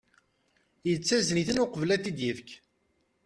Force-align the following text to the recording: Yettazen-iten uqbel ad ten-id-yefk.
Yettazen-iten 0.89 1.61
uqbel 1.63 1.93
ad 1.95 2.01
ten-id-yefk. 2.03 2.49